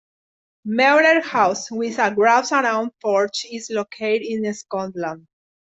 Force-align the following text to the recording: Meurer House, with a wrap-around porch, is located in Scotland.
Meurer 0.65 1.21
House, 1.21 1.69
with 1.69 1.99
a 1.99 2.11
wrap-around 2.17 2.89
porch, 3.03 3.45
is 3.51 3.69
located 3.69 4.23
in 4.43 4.51
Scotland. 4.51 5.27